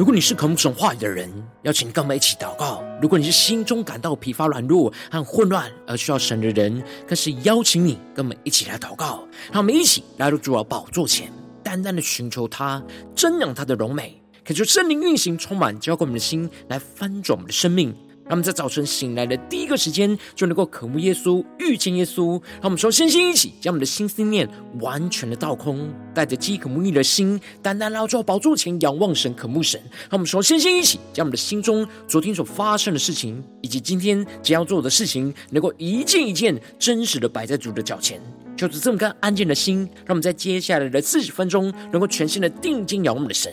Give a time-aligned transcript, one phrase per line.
[0.00, 1.30] 如果你是渴慕神话语的人，
[1.64, 9.28] 邀请跟我们一起祷告；如果你是心中感到疲乏软弱和混乱而需要神的人，更是邀请你跟我们一起来祷告。
[9.52, 11.30] 让我们一起来到主的宝座前，
[11.62, 12.82] 单单的寻求他，
[13.14, 17.94] 瞻仰他的荣美，恳求圣灵运行，充满浇灌我们的心，来翻转我们的生命。
[18.30, 22.40] 让我们在早晨醒来的第一个时间，就能够渴慕耶稣、遇见耶稣。
[22.60, 24.48] 让我们说，先先一起将我们的心思念
[24.78, 29.80] 完全的倒空，带着饥渴慕义的心，单单来到宝座前仰望神、渴慕神。
[30.02, 38.22] 让我们说，先先一起将我们的心中昨天所发生的事情，以及今天将要做的事情，能够一件一件真实的摆在主的脚前。
[38.56, 43.52] 就是这么个安静的心，让我们在接下来的四十分钟，能够全心的定睛仰望我们的神。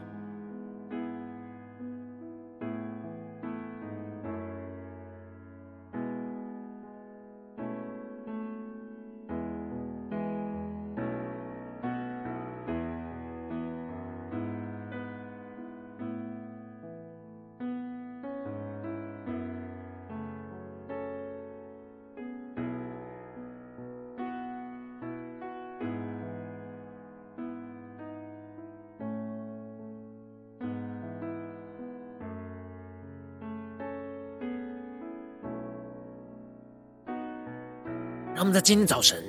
[38.41, 39.23] 让我们在今天早晨，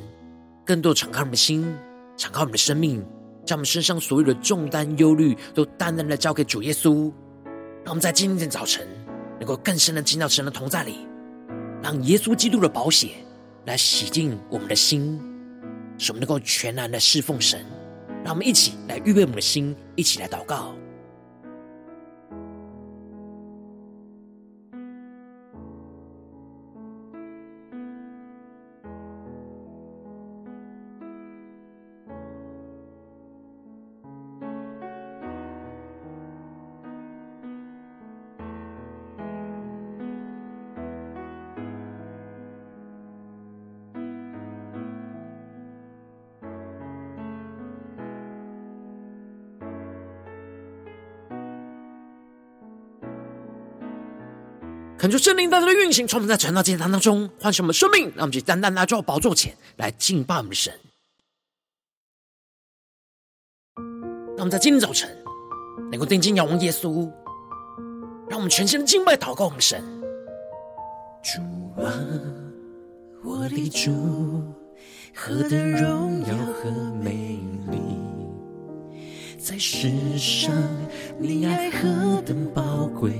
[0.65, 1.71] 更多敞开我们的心，
[2.17, 3.05] 敞开我们的生命，
[3.45, 7.13] 将我们身上所有的重担、忧虑，都单单的交给主耶稣。
[7.85, 8.89] 让我们在今天早晨，
[9.39, 11.07] 能够更深的进到神的同在里，
[11.83, 13.11] 让耶稣基督的宝血
[13.67, 15.21] 来洗净我们的心，
[15.99, 17.63] 使我们能够全然的侍奉神。
[18.25, 20.75] 让我们一起来预备我们的心，一起来祷告。
[55.03, 60.73] 恳求圣灵在这的运行，从我们在晨祷祭坛当中唤醒我们生命，让我们去单单来到宝座前来敬拜我们的神。
[64.37, 65.11] 让我们在今天早晨
[65.91, 67.11] 能够定睛仰望耶稣，
[68.31, 69.83] 让我们全心的敬拜祷告我们神。
[71.25, 71.41] 主
[71.83, 71.91] 啊，
[73.25, 74.55] 我的主，
[75.17, 76.71] 何等荣耀和
[77.03, 77.41] 美
[77.73, 77.92] 丽，
[79.43, 80.55] 在世上
[81.19, 83.13] 你爱何等宝贵。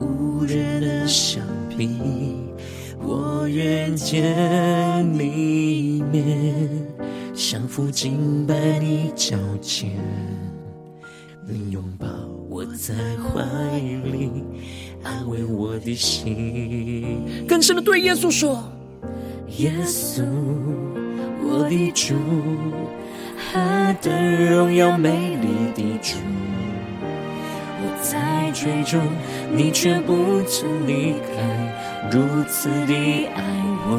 [0.00, 1.44] 无人能相
[1.76, 1.90] 比，
[2.98, 6.70] 我愿见你一面，
[7.34, 9.90] 降服敬拜你脚前，
[11.46, 12.06] 你拥抱
[12.48, 13.44] 我在怀
[13.78, 14.30] 里，
[15.02, 17.44] 安慰我的心。
[17.46, 18.72] 更深的对耶稣说：
[19.58, 20.24] 耶稣，
[21.42, 22.14] 我的主，
[23.50, 26.16] 何等荣耀美丽的主。
[27.80, 28.98] 我在追逐，
[29.50, 33.42] 你却不曾离开，如此的爱
[33.86, 33.90] 我，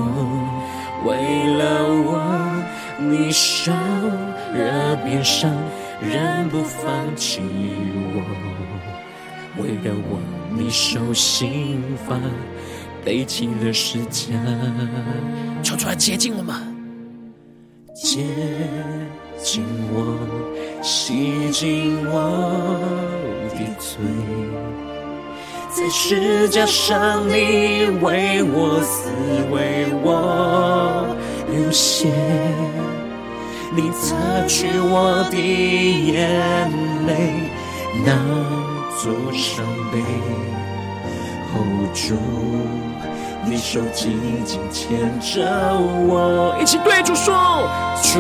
[1.05, 1.15] 为
[1.57, 2.21] 了我，
[2.99, 5.51] 你受了别伤，
[5.99, 7.41] 仍不放弃
[8.13, 8.21] 我；
[9.61, 10.19] 为了我，
[10.55, 12.19] 你受刑罚，
[13.03, 14.33] 背起了世界，
[15.63, 16.55] 求出来接近我们，
[17.95, 18.19] 接
[19.41, 20.17] 近我，
[20.81, 22.79] 洗净我。
[23.49, 23.97] 的罪，
[25.69, 29.09] 在十架上你为我死，
[29.51, 31.05] 为我
[31.51, 32.07] 流血，
[33.75, 36.71] 你擦去我的眼
[37.05, 37.49] 泪，
[38.05, 38.07] 那
[39.01, 39.99] 座伤悲
[41.51, 42.15] ，hold 住，
[43.49, 45.41] 你手紧紧牵着
[46.07, 47.33] 我，一起对主说，
[48.03, 48.19] 主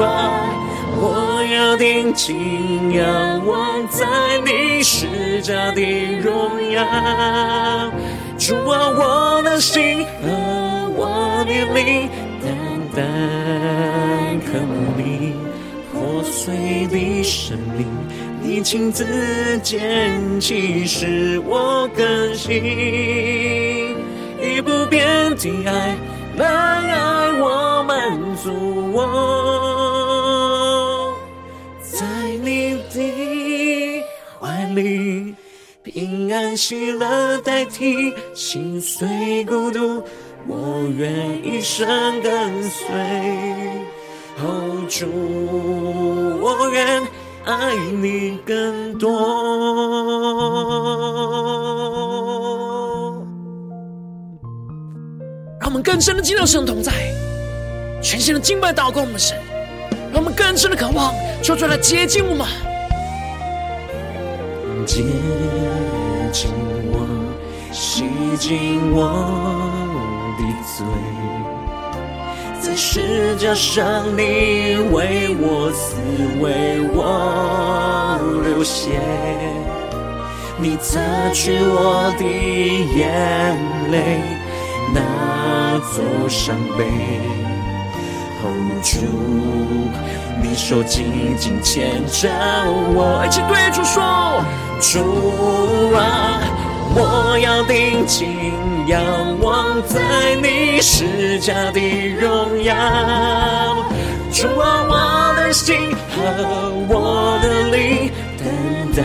[0.00, 0.56] 啊。
[1.02, 4.06] 我要定睛仰望在
[4.44, 5.80] 你十架的
[6.20, 6.82] 荣耀，
[8.38, 12.08] 主啊，我的心和我的灵，
[12.42, 12.52] 单
[12.94, 15.34] 单渴慕你
[15.92, 17.86] 破碎的生命，
[18.42, 19.06] 你亲自
[19.62, 23.89] 捡起使我更新，
[24.62, 25.96] 不变的爱
[26.36, 28.98] 来爱我满足我。
[31.82, 32.06] 在
[32.42, 34.04] 你的
[34.38, 35.34] 怀里
[35.82, 40.02] 平安喜乐代替心碎孤独，
[40.46, 42.86] 我愿一生跟随。
[44.42, 45.06] 哦，主，
[46.40, 47.02] 我愿
[47.44, 49.10] 爱你更多。
[55.70, 56.90] 我们更深的进入神同在，
[58.02, 59.38] 全新的敬拜祷告我们的神，
[60.12, 61.14] 让我们更深的渴望，
[61.44, 62.44] 求主来接近我们，
[64.84, 65.04] 接
[66.32, 66.50] 近
[66.90, 67.06] 我，
[67.70, 68.02] 洗
[68.36, 69.70] 净我
[70.36, 70.42] 的
[70.76, 70.84] 罪。
[72.60, 75.94] 在十架上，你为我死，
[76.42, 78.98] 为我流血，
[80.58, 80.98] 你擦
[81.32, 82.24] 去我的
[82.98, 83.56] 眼
[83.92, 84.20] 泪，
[84.92, 84.98] 那
[85.94, 86.84] 座伤悲。
[88.42, 88.44] 哦，
[88.82, 88.98] 主，
[90.42, 92.28] 你手紧紧牵着
[92.94, 94.42] 我，一起对主说，
[94.80, 96.40] 主啊。
[96.92, 98.26] 我要定睛
[98.88, 99.00] 仰
[99.40, 101.80] 望在你施加的
[102.18, 102.74] 荣耀，
[104.32, 108.44] 主啊，我的心和我的灵，单
[108.96, 109.02] 单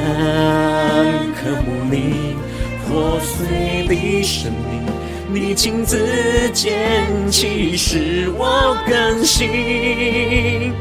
[1.35, 2.35] 渴慕你
[2.87, 4.74] 破碎的生命，
[5.35, 10.73] 你亲自拣起使我更新，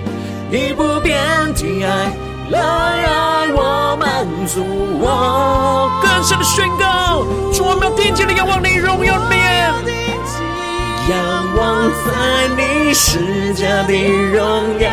[0.49, 1.19] 你不变
[1.55, 2.13] 的爱。
[2.51, 4.65] 来爱我，满足
[5.01, 9.73] 我，更深的宣告，主，我们要定睛的仰望你荣耀的面，
[11.11, 14.89] 仰望在你十架的荣耀。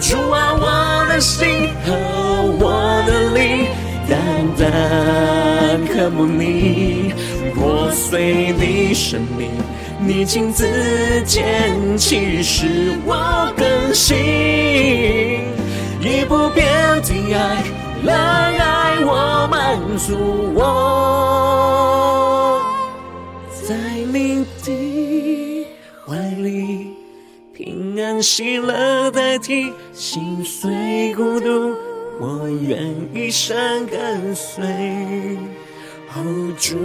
[0.00, 1.92] 主啊，我的心和
[2.58, 3.68] 我的灵，
[4.08, 4.16] 单
[4.56, 7.12] 单渴慕你
[7.58, 9.50] 破碎的生命，
[10.00, 10.64] 你亲自
[11.26, 14.16] 拣起使我更新。
[16.00, 16.64] 以不变
[17.02, 17.64] 的爱
[18.04, 18.14] 来
[18.58, 20.16] 爱我，满足
[20.54, 20.62] 我，
[23.66, 23.74] 在
[24.12, 25.66] 你的
[26.06, 26.94] 怀里，
[27.52, 31.74] 平安喜乐代替心碎孤独，
[32.20, 34.64] 我愿一生跟随。
[36.58, 36.76] 主，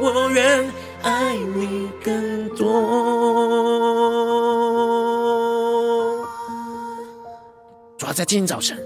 [0.00, 0.70] 我愿
[1.02, 2.66] 爱你更多。
[7.98, 8.78] 主要在今天早晨，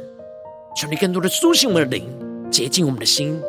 [0.76, 2.08] 求你更多的苏醒我们的灵，
[2.50, 3.40] 洁净我们的心，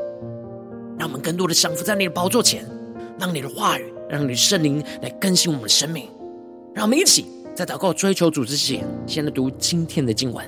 [0.98, 2.66] 让我们更多的降服在你的宝座前，
[3.20, 6.10] 让你的话语，让你的圣灵来更新我们的生命。
[6.74, 10.46] 让我们一起在祷告追求主之前，先来读今天的经文。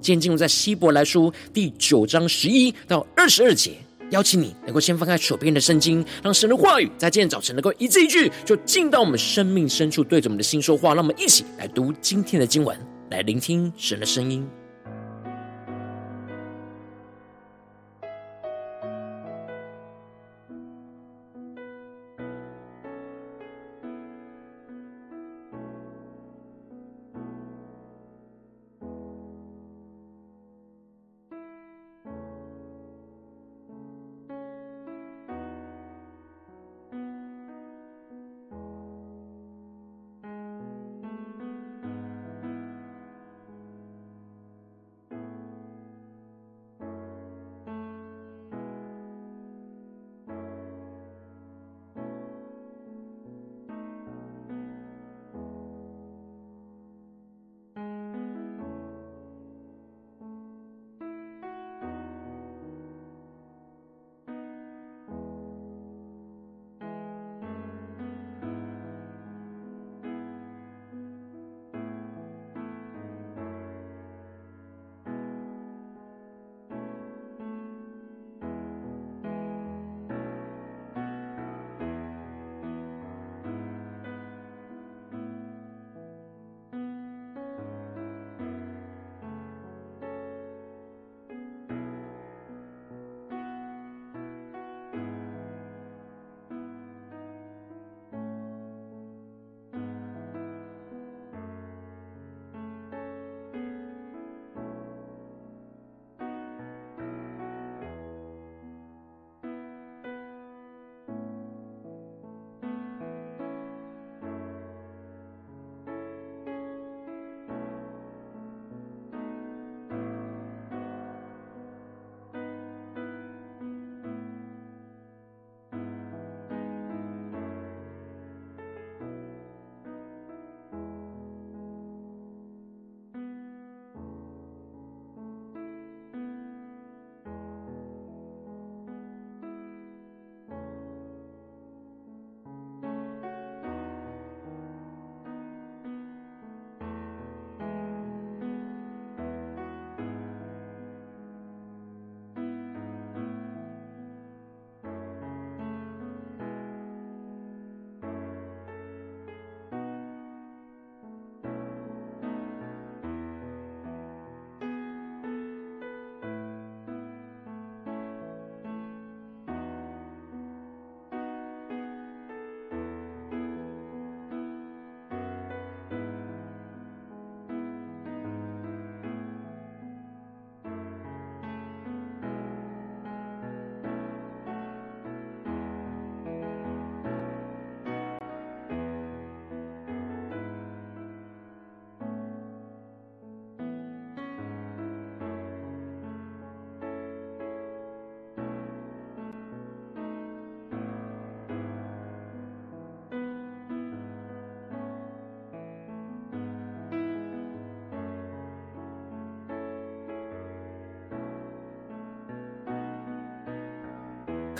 [0.00, 3.76] 今天进入在希伯来书第九章十一到二十二节，
[4.12, 10.94] 邀请你能够先翻开手边的圣经，让神的话语在今天早晨能够一字一句，就进到我们生命深处，对着我们的心说话。
[10.94, 12.78] 让我们一起来读今天的经文。
[13.10, 14.61] 来聆听神的声音。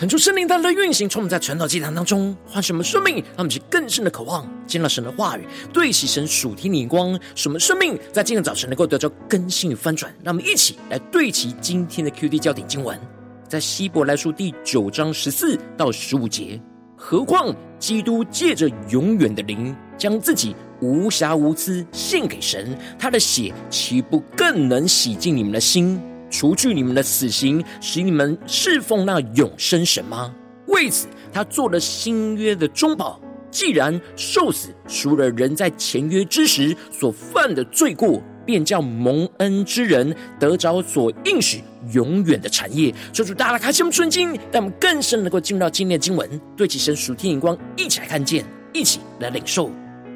[0.03, 10.13] 恳求圣灵大大的运行，从我们在传道祭坛当中唤醒我们生命，让我们去更深的渴望见到神的话语，对齐神属天的眼光，使我们生命在今天早晨能够得到更新与翻转。
[10.21, 12.99] 让我们一起来对齐今天的 QD 焦点经文，
[13.47, 16.59] 在希伯来书第九章十四到十五节。
[16.97, 25.97] 何况基督借着永远的灵，将自己无瑕无疵献给神，他的血岂不更能洗净你们的心？
[26.33, 30.33] 除去你们的死刑，使你们侍奉那永生神吗？
[30.65, 33.21] 为此，他做了新约的中保。
[33.51, 41.61] 既然受死赎了人在前约之时所犯的罪过，便叫蒙恩之人得着所应许
[41.93, 42.91] 永远的产业。
[43.13, 49.69] 求主大大开心们纯经，让我们更深能够进入到今天的经文，对齐神属天眼光，一起来看见，一起来领受。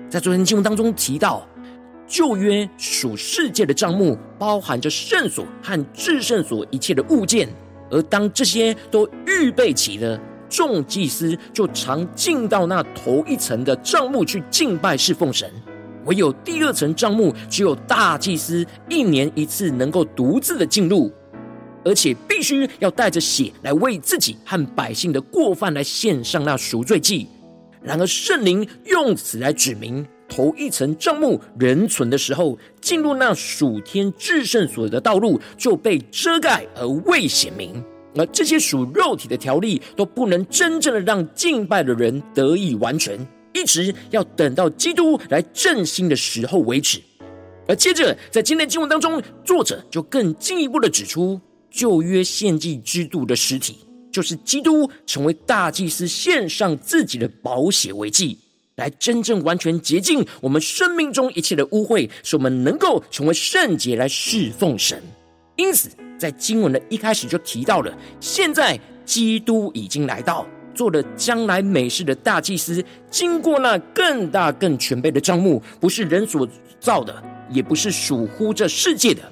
[0.10, 1.48] 在昨天经文当中提到。
[2.08, 7.50] 旧约属世界的帐幕，包含着圣所和至圣所一切的物件，
[7.92, 15.52] 而当这些都预备齐了，众祭司就常进到那头一层的帐幕去敬拜侍奉神。
[16.06, 21.12] 唯有第二层帐幕，只有大祭司一年一次能够独自的进入，
[21.84, 27.28] 而且必须要带着血来为自己和百姓的过犯来献上那赎罪祭。
[27.82, 30.08] 然而圣灵用此来指明。
[30.30, 37.84] 头一层帐幕仍存的时候，进入那属天至圣所的道路就被遮盖而未显明，
[38.16, 43.18] 而这些属肉体的条例都不能真正的让敬拜的人得以完全，
[43.54, 47.02] 一直要等到基督来振兴的时候为止。
[47.68, 53.80] 而接着在今天经文当中，作者就更进一步的指出，旧约献祭制度的实体
[54.12, 58.38] 就是基督成为大祭司，献上自己的宝血为祭。
[58.78, 65.02] 来真正完全洁净我们生命中一切的污秽，使我们能够成为圣洁来侍奉神。
[65.56, 76.48] 因此，在经文的一开始就提到了，现在基督已经来到，做了将来美事的大祭司，经过那更大更全备的帐幕，不是人所
[76.80, 79.24] 造的，也不是属乎这世界的。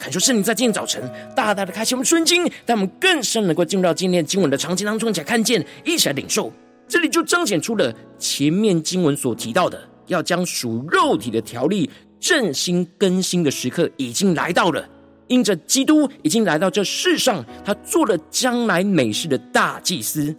[0.00, 1.00] 恳求圣灵在今天早晨
[1.36, 6.52] 大大的开启我们顺经，让我们更深能够进入到今天经文的场景当中，一起来看见，一起来领受。
[6.88, 14.88] 这里就彰显出了前面经文所提到的，要将属肉体的条例振兴更新的时刻已经来到了。
[15.28, 20.34] 因着基督已经来到这世上，他做了将来美事的大祭司。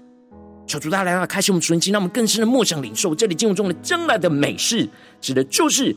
[0.66, 3.14] 求主大家来到开启我们纯心，让我们更深的默想领受。
[3.14, 4.90] 这里经文中的将来的美事，
[5.22, 5.96] 指的就是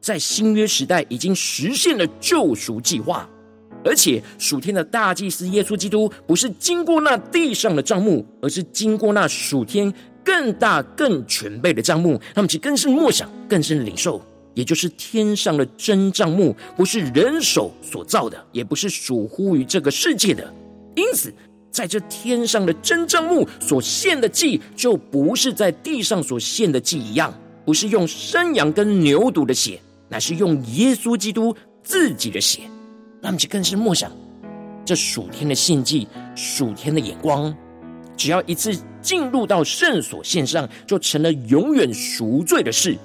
[0.00, 3.26] 在新约时代已经实现了救赎计划。
[3.84, 9.92] 而且属天的大祭司耶稣基督，不是经过那地上的帐幕，而是经过那属天
[10.24, 12.20] 更大更全备的帐幕。
[12.34, 14.20] 他们其更是默想，更是领受，
[14.54, 20.52] 也就是天上的真帐幕，不是人手所造的，也不是属乎于这个世界的。
[20.96, 21.32] 因此，
[21.70, 27.32] 在这天上的真帐幕所献的祭，就不是在地上所献的祭一样，
[27.64, 31.54] 不是用山羊跟牛犊的血，乃是用耶稣基督
[31.84, 32.62] 自己的血。
[33.20, 34.10] 让我们更是默想，
[34.84, 36.06] 这属天的献祭，
[36.36, 37.54] 属天的眼光，
[38.16, 42.96] 只要一次进入到圣所献上，就成了永远赎罪的事。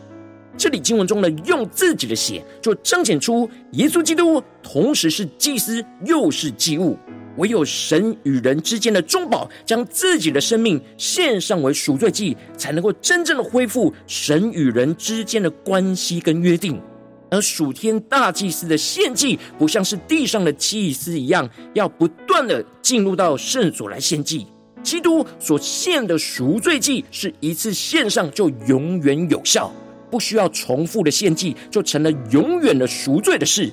[0.56, 6.98] 这里经文中的用自己的血，就彰显出耶稣基督同时是祭司，又是祭物。
[7.38, 16.80] 唯有神与人之间的中保，将自己的生命献上为赎罪祭，才能够真正的恢复神与人之间的关系跟约定。
[17.34, 24.46] 而属天大祭司的献祭，不像是地上的祭司一样，要不断的进入到圣所来献祭。
[24.84, 29.74] 基督所献的赎罪祭，是一次献上就永远有效，
[30.12, 33.72] 不需要重复的献祭，就成了永远的赎罪的事。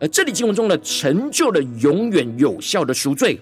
[0.00, 3.38] 而这里经文中的成就了永远有效的赎罪。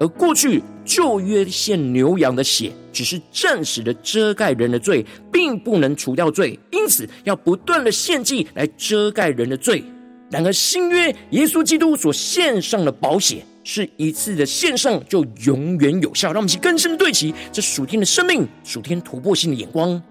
[0.00, 9.84] 而过去旧约献牛羊的血，只是暂时的遮盖人的罪，并不能除掉罪，因此要不断的献祭来遮盖人的罪。
[10.30, 16.32] 然而新约耶稣基督所献上的宝血，是一次的献上就永远有效。
[16.32, 20.02] 让我们去更深的对齐这属天的生命、属天突破性的眼光。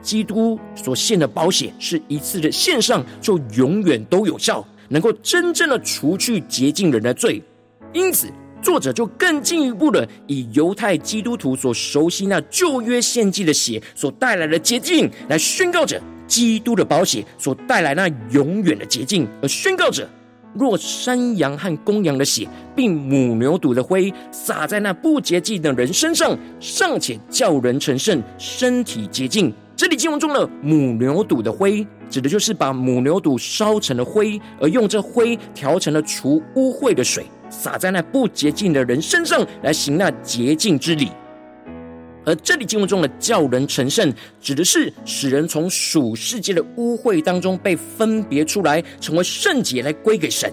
[0.00, 7.42] 基督所献的宝血，是一次的献上就永远都有效，能够真正的除去洁净人的罪，
[7.92, 8.28] 因此。
[8.62, 20.08] 作者就更进一步的以犹太基督徒所熟悉那旧约献祭的血所带来的洁净，来宣告着基督的宝血所带来那永远的洁净，而宣告着
[20.54, 29.52] 若山羊和公羊的血，并母牛犊的灰洒在那不洁净的人身上，尚且叫人成圣，身体洁净。
[29.76, 37.26] 这里经文中的母牛犊的灰，指的就是把母牛犊烧成了灰，而用这灰调成了除污秽的水。
[37.50, 41.10] 撒在那不洁净的人身上，来行那洁净之礼。
[42.24, 50.52] 而这里经文中的叫人成圣，指的是使人从属世界的污秽当中被分别出来，成为圣洁，来归给神。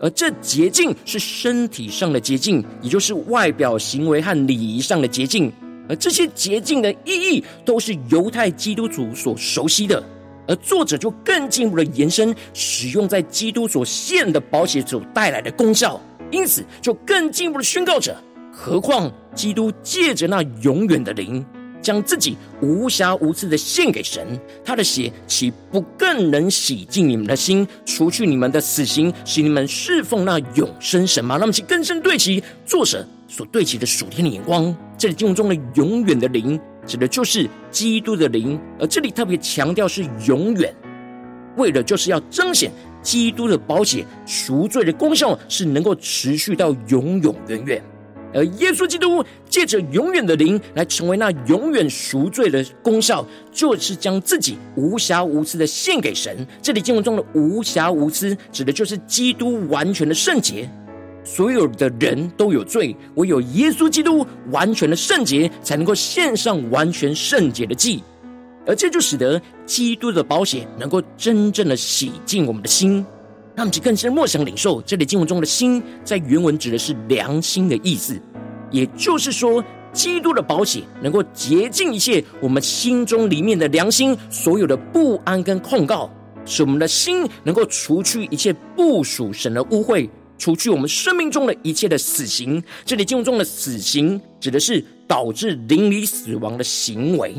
[0.00, 5.52] 而这洁净是身体上的洁净，也就是外表行为和礼仪上的洁净。
[5.90, 10.02] 而这些洁净的意义，都是犹太基督徒所熟悉的。
[10.48, 16.00] 而作者就更进一步的延伸，使用在基督所献的宝血所带来的功效，
[16.30, 18.16] 因此就更进一步的宣告着。
[18.52, 21.44] 何况基督借着那永远的灵，
[21.80, 31.38] 将自己无瑕无疵的献给神，他的血岂不更能洗净你们的心，除去你们的死刑，使你们侍奉那永生神吗？
[31.40, 34.76] 那么，请更深对齐作者所对齐的属天的眼光。
[34.98, 40.74] 这里经文中的永远的灵，指的就是基督的灵，而这里特别强调是永远，
[41.56, 42.70] 为的就是要彰显
[43.02, 47.82] 基督的宝血赎罪的功效是能够持续到永永远远。
[48.32, 56.46] 而耶稣基督借着永远的灵来成为那永远赎罪的功效，就是将自己无瑕无疵的献给神。
[56.62, 60.70] 这里经文中的无瑕无疵，指的就是基督完全的圣洁。
[61.24, 68.02] 所有的人都有罪，唯有耶稣基督完全的圣洁，才能够献上完全圣洁的祭。
[68.66, 73.04] 而这就使得基督的宝血能够真正的洗净我们的心。
[73.56, 78.18] 让我们去更深默想领受，这里经文中的心，在原文指的是良心的意思。
[78.70, 86.08] 也就是说，基督的宝血能够洁净一切我们心中里面的良心，所有的不安跟控告，
[86.46, 92.62] 使我们的心能够除去一切不属神的污秽，除去我们生命中的一切的死刑。
[92.84, 97.34] 这里经文中的死刑，指的是导致灵里死亡的行为。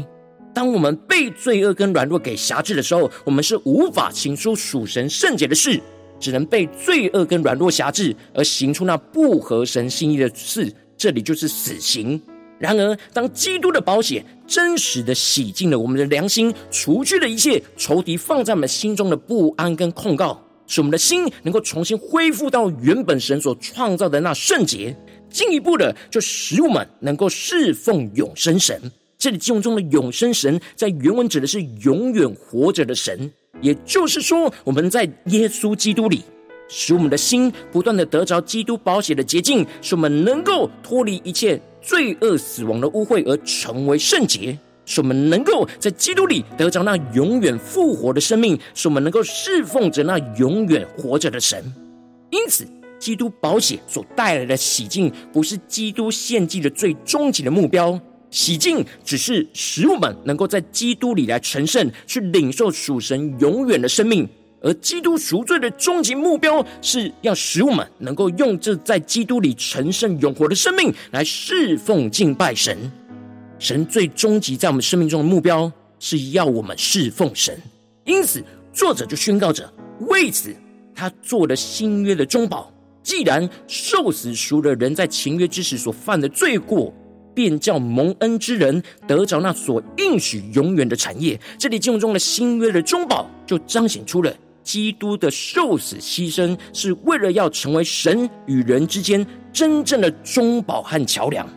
[0.54, 5.80] 当我们被罪恶跟软弱给辖制的时候，我们是无法行出属神圣洁的事。
[6.20, 12.22] 只能被罪恶跟软弱辖制，而行出那不合神心意的事，这里就是死刑。
[12.60, 24.96] 然而，当基督的宝血真实的洗净了我们的良心，除去了一切仇敌放在我们心中的不安跟控告，使我们的心能够重新恢复到原本神所创造的那圣洁，
[25.32, 28.80] 进一步的就使我们能够侍奉永生神。
[29.22, 33.32] 这里经文中的永生神，在原文指的是永远活着的神。
[33.62, 36.24] 也就是说，我们在耶稣基督里，
[36.68, 51.64] 使我们的心不断的得着基督宝血的洁净，使我们能够脱离一切罪恶、死亡的污秽，而成为圣洁；使我们能够在基督里得着那永远复活的生命，使我们能够侍奉着那永远活着的神。
[52.32, 52.66] 因此，
[52.98, 58.02] 基督保险所带来的洗净，不是基督献祭的最终极的目标。
[58.32, 64.26] 洗净只是使我们能够在基督里来成圣，去领受属神永远的生命；
[64.62, 72.90] 而基督赎罪的终极目标，是要使我们能够用这在基督里成圣永活的生命来侍奉敬拜神。
[73.60, 77.56] 神最终极在我们生命中的目标，是要我们侍奉神。
[78.06, 78.42] 因此，
[78.74, 79.72] 作者就宣告着：
[80.08, 80.56] 为此，
[80.96, 82.72] 他做了新约的中保。
[83.04, 86.94] 既然受死赎了人在前约之时所犯的罪过。
[87.34, 91.40] 便叫蒙恩之人得着那所应许永远的产业。
[91.58, 101.48] 这里经文中的新约的中保，就彰显出了基督的受死牺牲，是为了要成为神与人之间真正的中保和桥梁，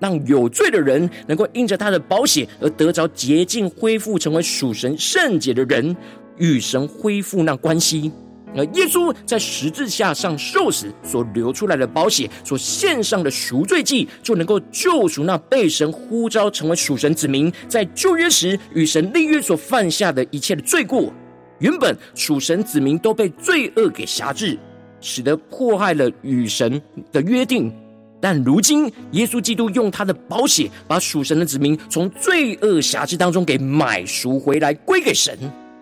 [0.00, 5.96] 让有罪的人能够因着他的保险而得着洁净，恢复成为属神圣洁的人，
[6.36, 8.10] 与神恢复那关系。
[8.56, 21.12] 而耶稣在十字架上受死所流出来的宝血，所献上的赎罪祭，就能够救赎那被神呼召成为属神子民，在旧约时与神立约所犯下的一切的罪过。
[21.58, 24.58] 原本属神子民都被罪恶给辖制，
[25.00, 26.80] 使得迫害了与神
[27.12, 27.72] 的约定。
[28.20, 35.38] 但如今耶稣基督用他的宝血，把属神的子民从罪恶辖制当中给买赎回来，归给神。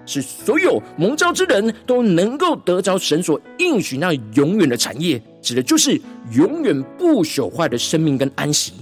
[0.06, 6.00] 使所有蒙召之人都能够得着神所应许那永远的产业，指的就是
[6.32, 8.72] 永远不朽坏的生命跟安息。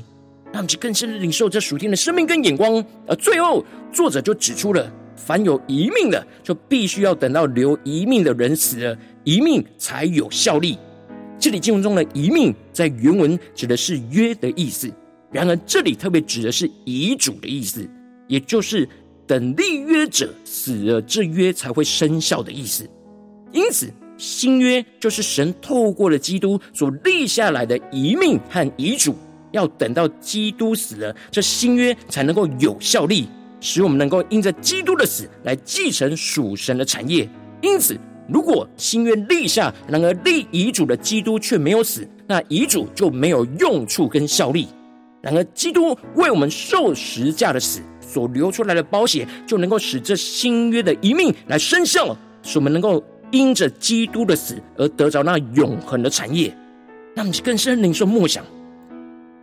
[0.53, 2.85] 让我们更深的领受这属天的生命跟眼光。
[3.09, 10.79] 而最后，作者就指出了，凡有遗命的，就必须要等到留遗命的人死了，遗命才有效力。
[11.41, 14.89] 这里经文中的遗命，在原文指的是约的意思，
[15.33, 17.89] 然而这里特别指的是遗嘱的意思，
[18.29, 18.89] 也就是。
[19.27, 22.89] 等立约者死了，这约才会生效的意思。
[23.53, 29.15] 因此，新约就是神透过了基督所立下来的遗命和遗嘱，
[29.53, 33.29] 要等到基督死了，这新约才能够有效力，
[33.61, 37.29] 使我们能够因着基督的死来继承属神的产业。
[37.63, 44.69] 因此，如果新约立下，然而立遗嘱的基督却没有死，那遗嘱就没有用处跟效力。
[45.23, 47.81] 然而，基督为我们受十架的死
[48.14, 56.57] 所流出来的宝血，就能够使这新约的遗命来生效，使我们能够因着基督的死而得着那永恒的产业。
[57.16, 58.44] 那么，更深领受默想。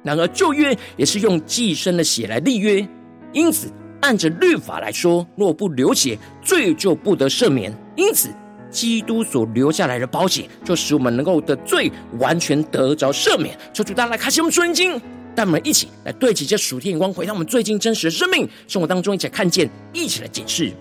[0.03, 2.87] 然而，旧约也是用祭牲的血来立约，
[3.33, 3.67] 因此
[3.99, 7.73] 按着律法来说，若不流血，罪就不得赦免。
[7.97, 8.29] 因此，
[8.69, 13.57] 基督所留下来的宝血，就使我们能够的罪完全得着赦免。
[13.73, 14.99] 求主大家来开启我们圣经。
[15.35, 20.71] 带我们一起来对齐这属天眼光，回到我们最近真实的生命生活当中，一起来看见，一起来解释。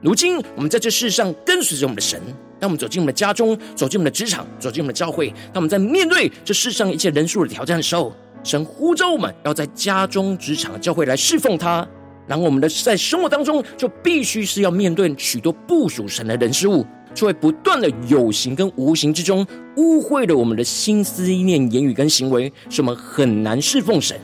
[0.00, 2.20] 如今我们在这世上跟随着我们的神，
[2.60, 8.14] 当我们走进我们的家中，走进我们的职场，走进我们的教会，当我们在面对这世上一切人数的挑战的时候，
[8.44, 11.86] 神呼召我们要在家中、职场、教会来侍奉他。
[12.26, 16.86] 然后我们的在生活当中，就必须是要面对许多不属神的人事物。
[17.18, 24.16] 就会不断的有形跟无形之中污秽了我们的心思意念、言语跟行为，使我们很难侍奉神。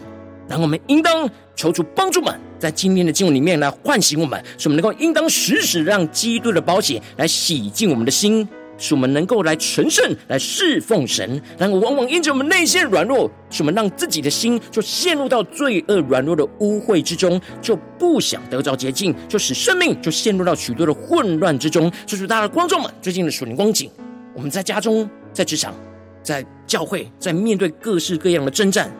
[0.46, 8.46] 然后我们应当求主帮助们，在今天的经文里面来唤醒我们，使我们能够应当时时让基督的宝血来洗净我们的心。
[8.77, 21.91] 使我们能够来成圣，来侍奉神，然而往往因着我们内心软弱，使我们让自己的心就陷入到罪恶软弱的污秽之中，就不想得着洁净，就使生命就陷入到许多的混乱之中。
[22.07, 23.91] 所以说，大家的观众们，最近的属灵光景，
[24.35, 25.75] 我们在家中、在职场、
[26.23, 28.91] 在教会，在面对各式各样的征战，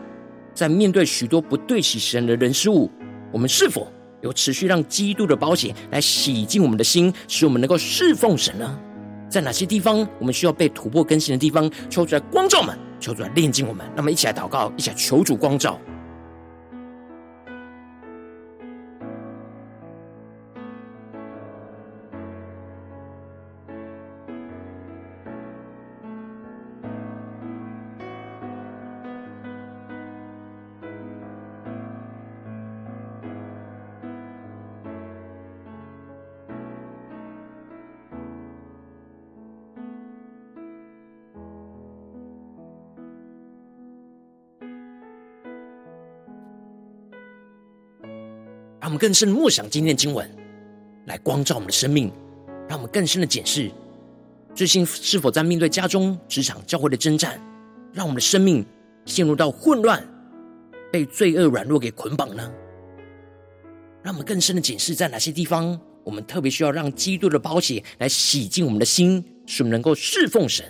[0.53, 2.89] 在面对许多不对起神的人事物，
[3.31, 8.79] 我们是否有持续让基督的宝血来洗净我们的心，使我们能够侍奉神呢？
[9.35, 13.85] 在哪些地方我们需要被突破更新的地方，求主来光照们，求主来炼净我们。
[13.93, 15.77] 那么，一起来祷告，一起来求主光照。
[48.95, 50.29] 们更深的默想今天的经文，
[51.05, 52.09] 来光照我们的生命，
[52.69, 53.69] 让我们更深的检视，
[54.53, 57.37] 最近是否在面对家中、职场、教会的征战，
[57.91, 58.65] 让我们的生命
[59.05, 60.01] 陷入到混乱，
[60.93, 62.49] 被罪恶软弱给捆绑呢？
[64.01, 70.65] 让我们更深的检视，在哪些地方，我们特别需要让基督的宝血来洗净我们的心，使我们能够侍奉神。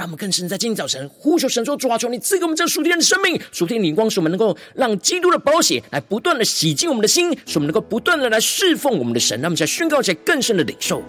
[0.00, 9.38] 让我们更深在今天早晨呼求神说：“主啊，求你赐给我们这属天的生命，属天的灵光，使我们能够让基督的宝血来不断的洗净我们的心，使我们能够不断的来侍奉我们的神。
[9.42, 11.02] 那么才宣告起更深的领受。”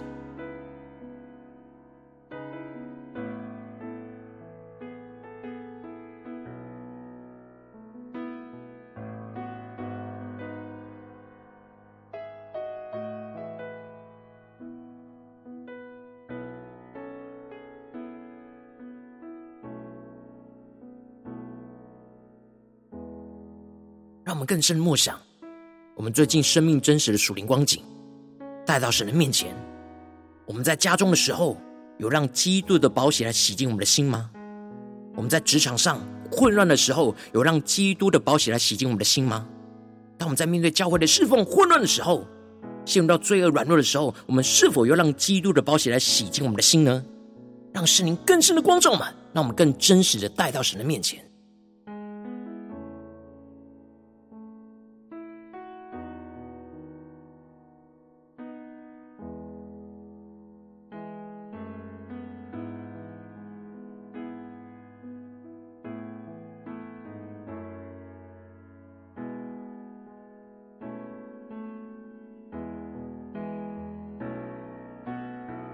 [24.42, 25.16] 们更深默想，
[25.94, 27.80] 我们最近生命真实的属灵光景，
[28.66, 29.54] 带到神的面前。
[30.44, 31.56] 我们在家中的时候，
[31.98, 34.28] 有让基督的宝血来洗净我们的心吗？
[35.14, 39.46] 我们在职场上混乱的时候，有让基督的宝血来洗净我们的心吗？
[40.18, 42.26] 当我们在面对教会的侍奉混乱的时候，
[42.84, 47.04] 陷入到罪恶软弱的时候，我们是否有让基督的宝血来洗净我们的心呢？
[47.72, 49.02] 让圣灵更深的光照们，
[49.32, 51.24] 让我们更真实的带到神的面前。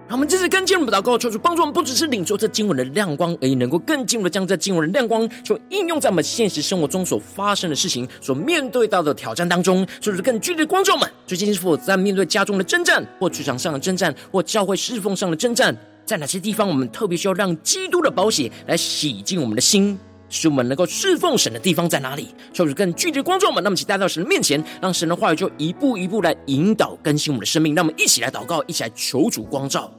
[0.09, 11.07] 让我们这次跟进我们祷告，求主帮助我们，不只是领受这经文的亮光而已，能够更进一步的将这经文的亮光，就应用在我们现实生活中所发生的事情、所面对到的挑战当中，就是更具体的光照们。
[11.27, 19.99] 最近是否在面对家中的征战，或职场上的征战，或教会侍奉上的征战，在哪些地方我们特别需要让基督的宝血来洗净我们的心，
[20.31, 22.29] 使我们能够侍奉神的地方在哪里？
[22.55, 27.75] 求主更具体的光照们，那么，请带到神的面前，让神的话语就一步一步来引导更新我们的生命。
[27.75, 29.93] 让我们一起来祷告，一起来求主光照。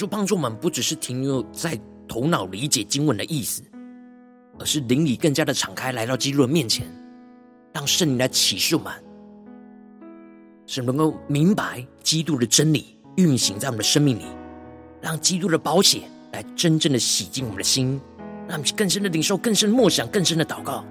[0.00, 3.62] 主帮助我们，不只是停留在头脑理解经文的意思，
[4.58, 6.90] 而是灵里更加的敞开，来到基督的面前，
[7.74, 8.90] 让圣灵来启示我们，
[10.64, 14.24] 使能够明白基督的真理运行在我们的生命里，
[15.02, 18.00] 让基督的宝血来真正的洗净我们的心，
[18.48, 20.82] 让我们更深的领受、更深的默想、更深的祷告。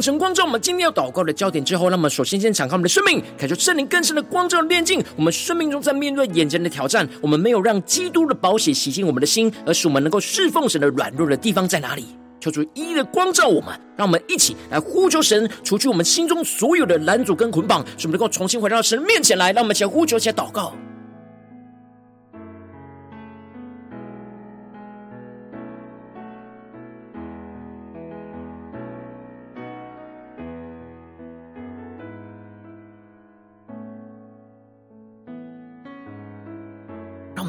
[0.00, 12.06] 神光照我们今天要祷告的焦点之后，那么首先先敞开我们的生命，感受圣灵更深的光照炼净我们生命中在面对眼前的挑战，我们没有让基督的宝血洗净我们的心，而是我们能够侍奉神的软弱的地方在哪里？
[12.40, 19.52] 求主一一的光照我们，让我们一起来呼求神，除去我们心中所有的拦阻跟捆绑，使我们能够重新回到神面前来。
[19.52, 20.72] 让我们一起来呼求，一起来祷告。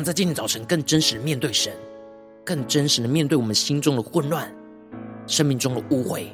[0.04, 1.74] 在今天早晨，更真实的面对神，
[2.44, 4.54] 更真实的面对我们心中的混乱、
[5.28, 6.26] 生命中的污秽、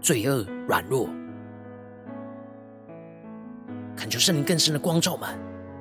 [0.00, 1.08] 罪恶、软弱，
[3.96, 5.28] 恳求圣灵更深的光照我们，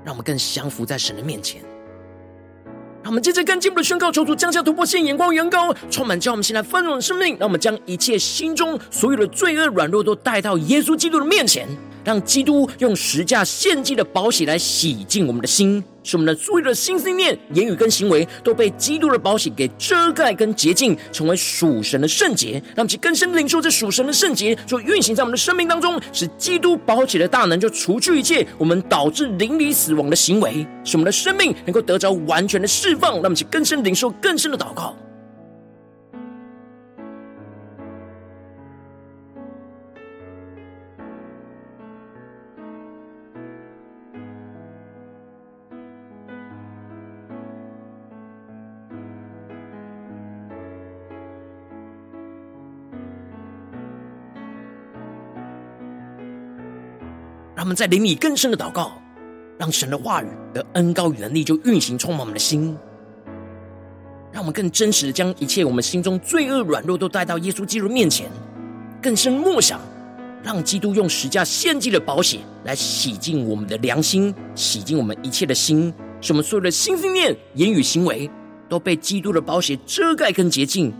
[0.04, 1.62] 让我们更降服在神的面前。
[3.04, 7.38] 让我们接着更进一步的宣告：求主降下突破性眼光，远高，充满叫我们现在丰盛的生命。
[7.40, 11.68] 让我们将一切心中所有的罪恶、软弱都带到耶稣基督的面前。
[12.06, 22.54] 让基督用十架献祭的宝血来洗净我们的心，使我们的所有的心思念、言语跟行为都被基督的宝血给遮盖跟洁净，成为属神的圣洁。
[22.76, 33.14] 让我们去更深领受这属神的圣洁，就运行在我们的生命当中，使基督宝血的大能就除去一切我们导致灵里死亡的行为，使我们的生命能够得着完全的释放。
[33.16, 34.96] 让我们去更深领受更深的祷告。
[57.66, 58.92] 他们在灵里更深的祷告，
[59.58, 62.78] 让神的话语的恩膏与能力就运行充满我们的心，
[64.32, 68.30] 让我们更真实的将一切我们心中罪恶软弱都带到耶稣基督面前，
[69.02, 69.82] 更深默想，
[70.44, 78.30] 让基督用十架献祭的宝血来洗净我们的良心，洗净我们一切的心，使我们所有的心思念、言语行为
[78.70, 80.94] 都被基督的宝血遮盖跟洁净，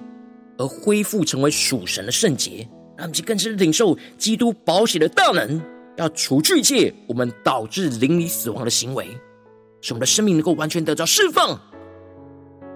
[0.58, 5.62] 而恢复成为属神的圣洁，让我们去更深领受基督宝血的大能。
[5.98, 9.08] 要除去一切我们导致邻里死亡的行为，
[9.82, 11.50] 使我们的生命能够完全得到释放，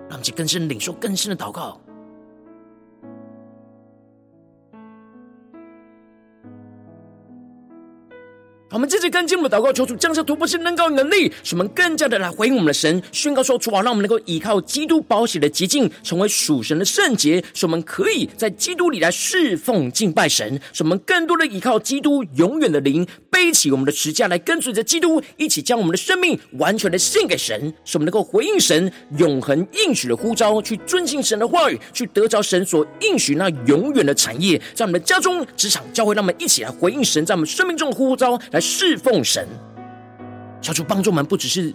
[0.09, 1.79] 让我们更深领受更深的祷告。
[8.71, 38.58] 我们这次跟进我们的祷告，求主降下突破性、能高能力，使我们更加的来回应我们的神，宣告说：主啊，让我们能够依靠基督宝血的洁净，成为属神的圣洁，使我们可以在基督里来侍奉敬拜神，使我们更多的依靠基督永远的灵，背起我们的十架来跟随着基督，一起将我们的生命完全的献给神，使我们能够回应神永恒应许的呼召，去遵行神的话语，去得着神所应许那永远的产业，在我们的家中、职场、教会，让我们一起来回应神在我们生命中的呼召来。
[38.59, 39.47] 侍奉神，
[40.61, 41.73] 求主帮助我们，不只是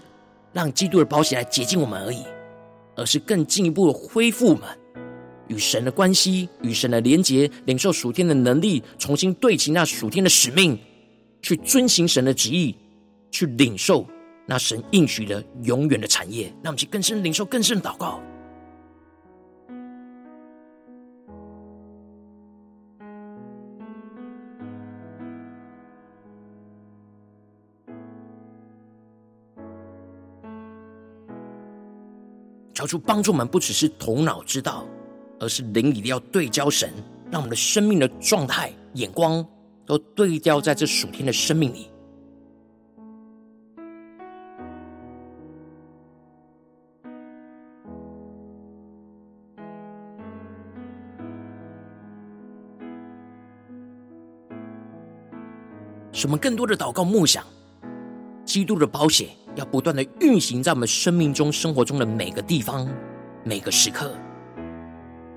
[0.53, 2.23] 让基督的宝血来洁净我们而已，
[2.97, 4.63] 而是更进一步的恢复我们
[5.49, 10.79] 与神的关系，与神的连结，领受属天的能力，重新对齐那属天的使命，
[11.43, 12.75] 去遵行神的旨意，
[13.31, 14.07] 去领受
[14.47, 16.47] 那神应许的永远的产业。
[16.63, 18.21] 让我们去更深领受，更深祷告。
[32.75, 34.85] 求主帮助我们，不只是头脑知道，
[35.39, 36.93] 而是灵里要对焦神，
[37.31, 39.47] 让我们的生命的状态、眼光
[39.87, 41.89] 都对焦在这属天的生命里。
[56.13, 57.45] 使我们更多的祷告梦想，
[58.45, 59.29] 基督的宝血。
[59.57, 62.89] 要不断的运行在我们生命中、生活中的每个地方、
[63.45, 64.13] 每个时刻，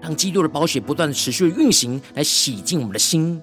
[0.02, 3.42] 让基督的宝血不断的持续的运行，来洗净我们的心，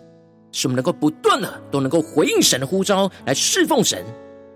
[0.51, 4.05] 使我们能够不断的都能够回应神的呼召，来侍奉神，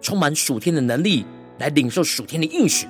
[0.01, 1.25] 充满属天的能力，
[1.59, 2.89] 来领受属天的应许。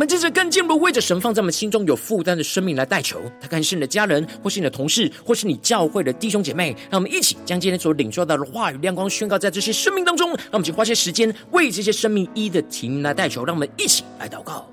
[0.00, 3.20] 我们接着更进一步为着神放在我们心中有负担的生命来代求。
[3.38, 6.74] 他看是你的家人，或是你的同事，或是你教会的弟兄姐妹。
[6.88, 10.30] 让我们一起将今天所领受到的话语亮光宣告在这些生命当中。
[10.30, 13.44] 让我们去花些时间为这些生命一的提名来代求。
[13.44, 14.66] 让我们一起来祷告。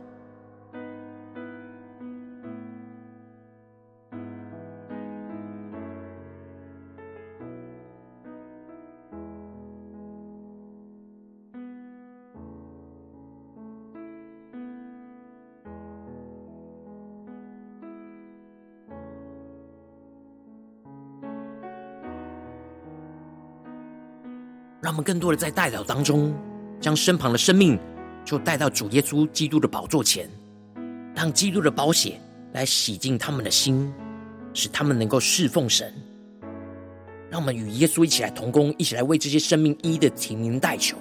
[24.98, 26.34] 我们更多的在代祷当中，
[26.82, 27.78] 将身旁的生命
[28.26, 30.28] 就带到主耶稣基督的宝座前，
[31.16, 32.20] 让基督的宝血
[32.54, 33.94] 来洗净他们的心，
[34.56, 35.94] 使他们能够侍奉神。
[37.30, 40.98] 让我们与耶稣一起来同工，一起来为这些生命一一的提名代求。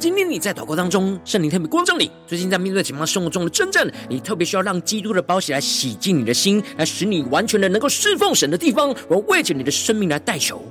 [0.00, 10.64] 今天你在祷告当中，圣灵特别光照你，最近在面对警方生活中的真正，你特别需要让基督的宝血来洗净你的心，来使你完全的能够侍奉神的地方，我为着你的生命来代求。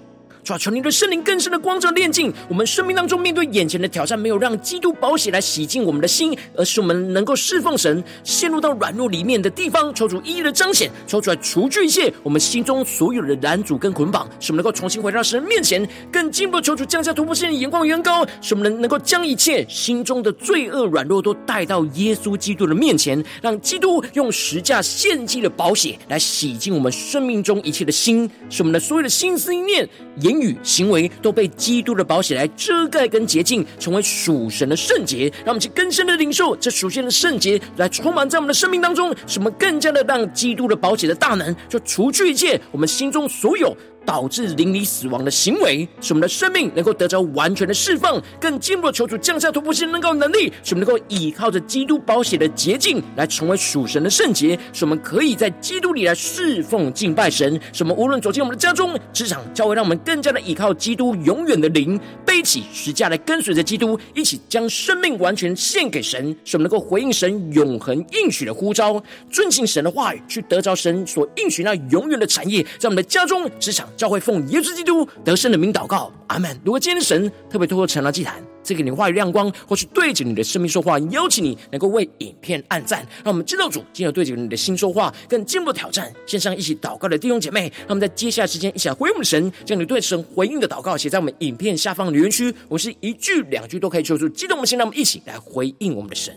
[0.49, 29.87] 主啊，求你的圣灵更深的光照炼净我们生命当中面对眼前的挑战，没有让基督宝血来洗净我们的心，而是我们能够侍奉神，陷入到软弱里面的地方，求主一一的彰显，求主来除去一切我们心中所有的拦阻跟捆绑，使我们能够重新回到神面前，更进一步求主降下突破性的眼光远高，使我们能能够将一切心中的罪恶软弱都带到耶稣基督的面前，让基督用十架献祭的宝血来洗净我们生命中一切的心，使我们的所有的心思意念。
[30.21, 35.31] 言语行为都被基督的宝血来遮盖跟洁净，成为属神的圣洁。
[35.45, 43.75] 让我们去更深的领受这属神的圣洁，来充满在我们的生命当中，使我们更加的让基督的宝血的大能，就除去一切我们心中所有。
[44.05, 57.59] 导致邻里死亡的行为，使我们的生命能够得着完全的释放，更进一步的求主降下突破性能够能力，使我们能够依靠着基督宝血的洁净，来成为属神的圣洁，使我们可以在基督里来侍奉敬拜神。
[57.71, 73.87] 使我们无论走进我们的家中、职场、教会，让我们更加的依靠基督永远的灵，背起十架来跟随着基督，一起将生命完全献给神，使我们能够回应神永恒应许的呼召，遵行神的话语，去得着神所应许那永远的产业，在我们的家中、职场。
[73.99, 76.57] 教会奉耶稣基督得胜的名祷告，阿门。
[76.63, 96.33] 如果今天神特别透过晨祷祭坛，赐给你话语亮光，或是对着你的生命说话，邀请你能够为影片按赞，让我们知道主今日对着你的心说话，更进一步挑战线上一起祷告的弟兄姐妹，让我们在接下来时间一起来回应我们神，将你对神回应的祷告写在我们影片下方留言区，我是一句两句都可以求助，激动我们心，让我们一起来回应我们的神。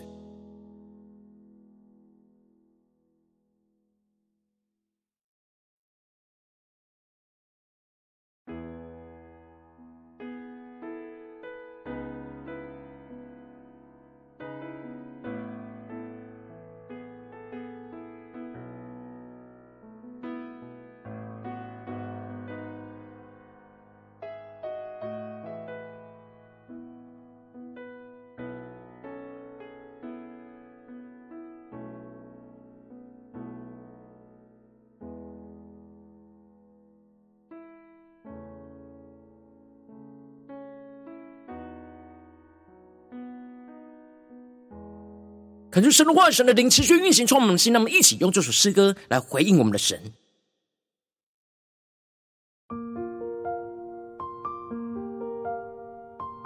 [45.73, 47.73] 恳求神的话语，神的灵持续运行，充满我们心。
[47.73, 49.99] 那么，一起用这首诗歌来回应我们的神，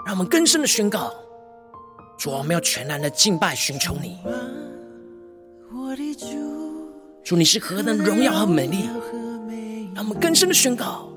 [0.06, 1.14] 让我们更深的宣告：
[2.18, 4.18] 主，我们要全然的敬拜、寻求你。
[7.26, 8.90] 主，你是何等荣耀和美丽！
[9.94, 11.12] 让我们更深的宣告：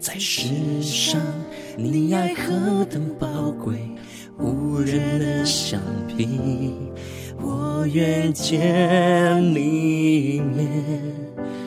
[0.00, 1.20] 在世上，
[1.76, 3.78] 你爱何等宝贵，
[4.38, 5.78] 无人能相
[6.16, 6.72] 比。
[7.40, 10.68] 我愿见你面，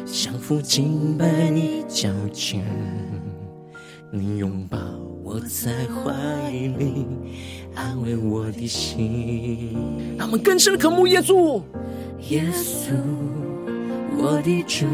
[0.06, 2.66] 降服敬拜你脚前，
[4.12, 4.78] 你拥抱
[5.24, 7.06] 我在怀里
[7.76, 9.76] 安慰我的心。
[10.18, 11.62] 让我们更深的渴慕耶稣，
[12.30, 12.94] 耶稣，
[14.18, 14.86] 我的主，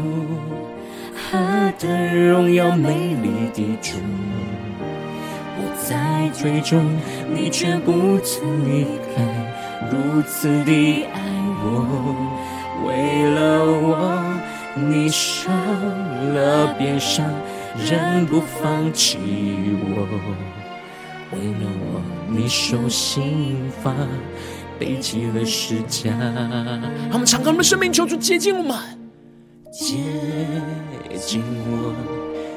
[1.14, 3.96] 何等荣耀美丽的主！
[5.56, 6.76] 我在追逐，
[7.32, 9.43] 你却不曾离开，
[9.94, 11.20] 如此的爱
[11.62, 11.64] 我，
[12.86, 14.34] 为了我，
[14.74, 17.24] 你受了别伤。
[17.76, 19.18] 仍不放弃
[19.82, 20.06] 我，
[21.32, 23.92] 为了我，你受刑罚，
[24.78, 26.12] 背起了十架。
[26.12, 28.78] 让我们敞开我们的生命，求主接近我们，
[29.72, 29.96] 接
[31.18, 31.92] 近我，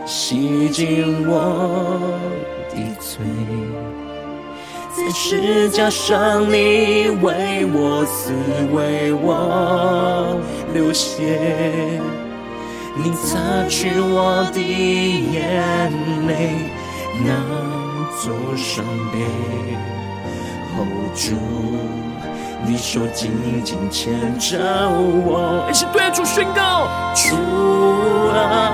[0.06, 2.20] 洗净我
[2.70, 3.26] 的罪。
[5.08, 8.34] 在十加上，你为我死，
[8.74, 10.38] 为我
[10.74, 11.40] 流血。
[12.94, 13.40] 你擦
[13.70, 15.90] 去我的眼
[16.28, 16.70] 泪，
[17.24, 17.32] 那
[18.20, 18.84] 座伤
[19.14, 19.20] 悲
[20.76, 21.38] ，hold 住，
[22.66, 23.32] 你手紧
[23.64, 27.34] 紧牵着我，一起对主宣告：主
[28.36, 28.74] 啊，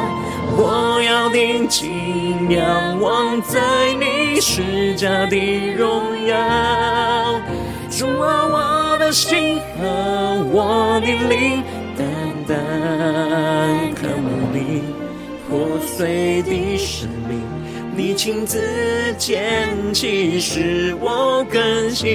[0.57, 3.59] 我要定睛仰望在
[3.93, 5.35] 你十架的
[5.75, 6.35] 荣耀。
[7.89, 11.63] 主啊，我的心和我的灵。
[12.45, 12.55] 单
[13.95, 14.83] 渴慕你
[15.47, 17.41] 破碎的生命，
[17.95, 22.09] 你亲自捡起，使我更新，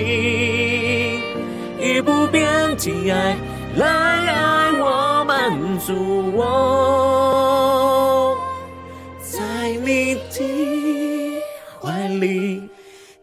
[1.80, 3.36] 以不变的爱
[3.76, 6.44] 来爱我，满足我，
[10.40, 11.38] 你
[11.80, 12.62] 怀里，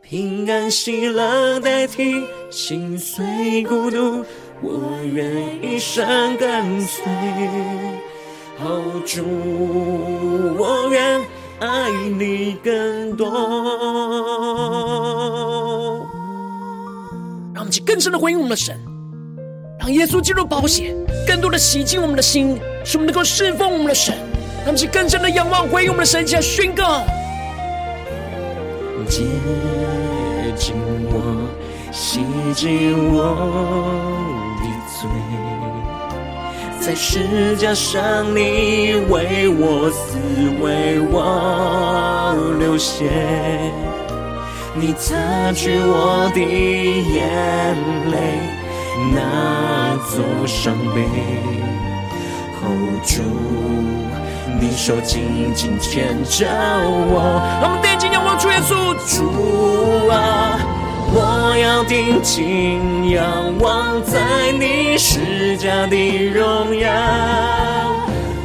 [0.01, 4.26] 平安喜乐代替心碎孤独。
[4.61, 7.03] 我愿一生跟随，
[9.05, 9.24] 主，
[10.57, 11.22] 我愿
[11.59, 13.28] 爱你更多。
[17.53, 18.80] 让我们去更深的回应我们的神，
[19.80, 20.95] 让耶稣进入保险
[21.28, 21.51] 更多。
[21.51, 24.18] 的洗净我们的心，使我们能够侍奉我们的神。
[24.66, 27.05] 让我们去更深的仰望回应我们的神，起来宣告：
[29.07, 29.22] 洁
[30.55, 30.74] 净
[31.07, 31.47] 我，
[31.91, 32.22] 洗
[32.55, 33.36] 净我
[34.57, 34.66] 的
[34.99, 35.07] 罪。
[36.80, 40.18] 在十架上，你为我死，
[40.63, 43.05] 为我流血，
[44.74, 47.78] 你擦去我的眼
[48.09, 48.18] 泪，
[49.13, 51.05] 那座伤悲
[52.59, 53.22] ，hold 住，
[54.59, 57.41] 你手紧紧牵着我。
[57.61, 60.59] 让我们定睛仰望主耶稣，主啊。
[61.17, 63.23] 我要定睛仰
[63.59, 65.95] 望在你十架的
[66.33, 66.91] 荣耀，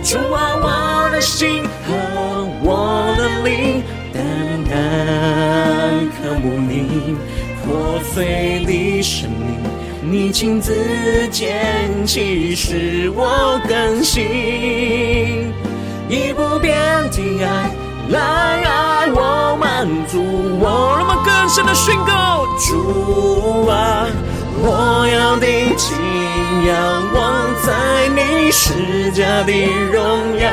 [0.05, 3.83] 主啊，我的心和我的灵，
[4.13, 4.23] 单
[4.71, 4.71] 单
[6.11, 7.17] 渴慕你
[7.65, 9.59] 破碎的生命，
[10.03, 15.53] 你亲自捡起，使我更新，
[16.11, 16.77] 以不变
[17.13, 17.71] 的爱
[18.09, 20.21] 来爱我，满足
[20.59, 20.97] 我。
[20.99, 22.45] 让我们更深的宣告。
[22.59, 24.09] 主啊，
[24.59, 25.97] 我要定睛
[26.67, 26.75] 仰
[27.15, 29.53] 望在你十架的
[29.93, 30.51] 荣耀。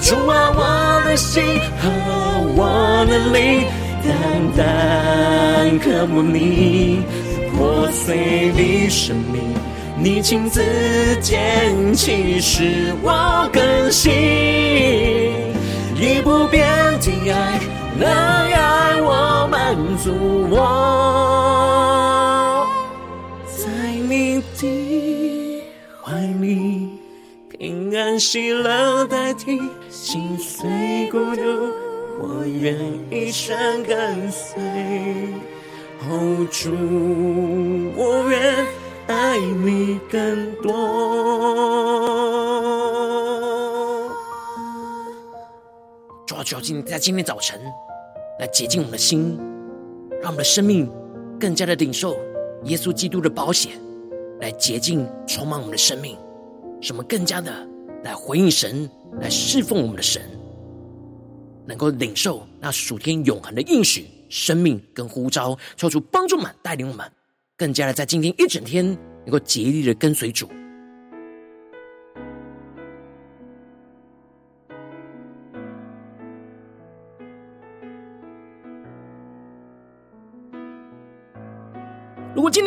[0.00, 1.44] 主啊，我的心
[1.80, 1.88] 和
[2.56, 3.64] 我的灵，
[4.02, 4.10] 单
[4.56, 7.02] 单渴慕你
[7.56, 9.54] 破碎的生命，
[9.96, 10.62] 你亲自
[11.20, 14.12] 捡起，使我更新，
[15.96, 16.66] 以不变
[17.00, 17.60] 的爱
[18.00, 18.08] 来
[18.52, 19.32] 爱我。
[19.50, 20.12] 满足
[20.50, 20.60] 我，
[23.46, 23.68] 在
[24.08, 25.62] 你的
[26.02, 26.88] 怀里，
[27.50, 31.42] 平安喜乐代替心碎孤独，
[32.20, 32.76] 我愿
[33.10, 34.60] 一生跟随。
[36.08, 36.70] 哦，主，
[37.96, 38.66] 我愿
[39.12, 40.72] 爱你更多。
[46.26, 47.60] 主啊，求你在今天早晨
[48.40, 49.38] 来洁净我们的心。
[50.22, 50.90] 让我们的生命
[51.38, 52.16] 更加的领受
[52.64, 53.72] 耶稣基督的保险，
[54.40, 56.16] 来洁净充满我们的生命，
[56.80, 57.52] 使我们更加的
[58.04, 58.88] 来回应神，
[59.20, 60.22] 来侍奉我们的神，
[61.66, 67.04] 能够领受那属天永恒的应许、生命跟呼召，求主帮助们带领我们，
[67.56, 68.84] 更加的在今天一整天
[69.24, 70.48] 能够竭力的跟随主。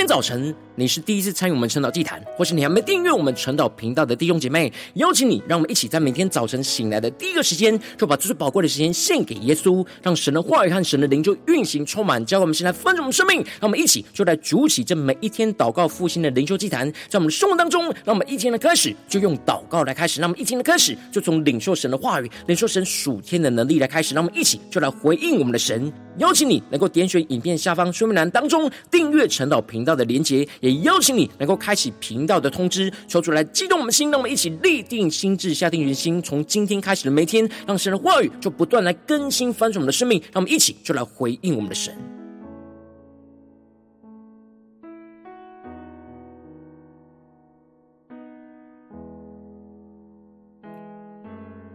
[0.05, 13.37] 早晨你是第一次参与我们晨祷祭坛，或是你还没订阅我们晨祷频道的弟兄姐妹，邀请你，让我们一起在每天早晨醒来的第一个时间，就把最宝贵的时间献给耶稣，让神的话语和神的灵就运行充满，教会我们现在丰盛的生命。
[13.37, 25.91] 让我们一起就来主起这每一天祷告复兴的灵修祭坛，在我们的生活当中，让我们一天的开始就用祷告来开始，让我们一天的开始就从领受神的话语、领受神属天的能力来开始，让我们一起就来回应我们的神。
[26.17, 41.95] 邀请你能够点选影片下方说明栏当中订阅晨祷频道的连结，也邀请你能够开启频道的通知，抽出来激动我们心，让我们一起立定心智，下定决心，从今天开始的每天，让神的话语就不断来更新翻转我们的生命，让我们一起就来回应我们的神。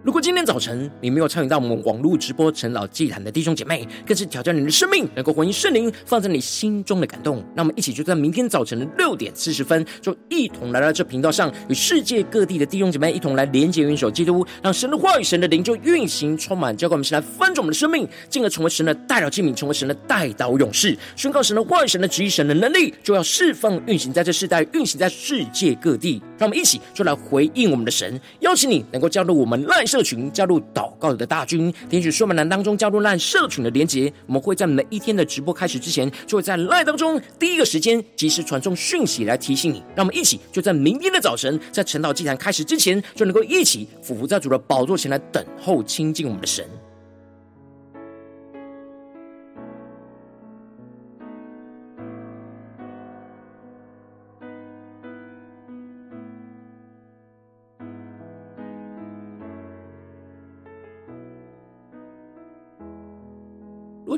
[0.03, 7.45] 如果今天早晨你没有参与到我们网络直播陈老祭坛的弟兄姐妹，更是挑战你的生命，能够回应圣灵放在你心中的感动。
[7.55, 26.23] 那我们一起就在明天早晨的六点四十分，就一同来到这频道上，与世界各地的弟兄姐妹一同来连接、元首基督，让神的话语、神的灵就运行充满，教灌我们，先来翻转我们的生命，进而成为神的代祷器皿，成为神的代祷勇士，宣告神的话语、神的旨意、神的能力，就要释放、运行在这世代，运行在世界各地。
[26.39, 34.13] 让我们一起就来回应我们的神，邀请你能够加入我们赖社群，加入祷告的大军，点取说明栏当中加入赖社群的连结。
[34.27, 39.83] 我们会在每一天的直播开始之前，就会在 LINE 当中第一个时间及时传送讯息来提醒你。
[39.97, 46.65] 让我们一起就在明天的早晨，在晨祷祭坛开始之前，就能够一起俯伏在主的宝座前来等候亲近我们的神。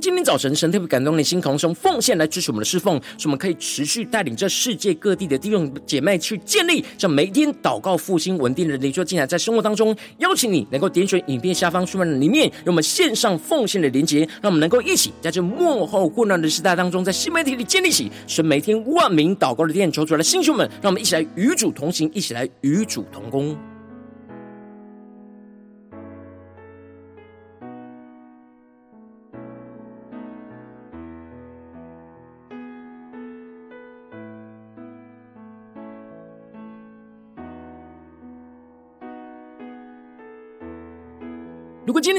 [0.02, 23.56] 今天早晨神特别感动你心，同时用奉献来支持我们的侍奉，使我们可以持续带领这世界各地的弟兄姐妹去建立这每天祷告复兴稳定的灵修进来，在生活当中邀请你能够点选影片下方说明里面有我们线上奉献的连结，让我们能够一起在这幕后混乱的时代当中，在新媒体里建立起神每天万名祷告的殿，求主来的弟兄们，让我们一起来与主同行，一起来与主同工。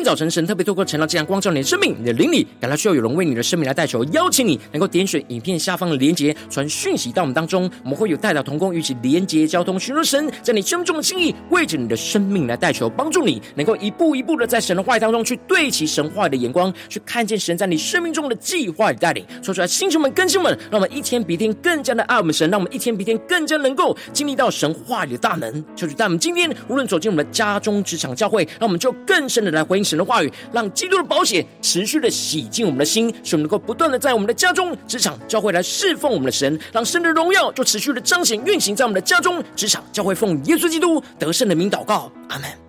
[0.04, 19.26] 早晨神特别透过晨祷这样光照你的生命，你的灵里感到需要有人为你的生命来代求，邀请你能够点选影片下方的连结，传讯息到我们当中，我们会有代表同工与其连结交通，寻求神在你生命中的心意，为着你的生命来代求，帮助你能够一步一步的在神的话语当中去对齐神话语的眼光，去看见神在你生命中的计划与带领。
[19.42, 25.52] 说出来，弟兄们、更新们，让我们一天比一天更加的爱我们神，让我们一天比一天更加能够经历到神话语的大能。
[25.76, 29.64] 求主在我们今天无论走进我们的家中、职场、教会，让我们就更深的来。
[29.64, 42.63] 回应神神的话语，让基督的保险持续的洗净我们的心，使我们能够不断的在我们的家中、职场、教会来侍奉我们的神，让神的荣耀就持续的彰显运行在我们的家中、职场、教会，奉耶稣基督得胜的名祷告，阿门。